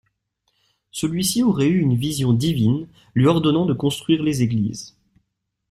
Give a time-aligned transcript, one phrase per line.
[0.89, 4.95] Celui-ci aurait eu une vision divine lui ordonnant de construire les églises.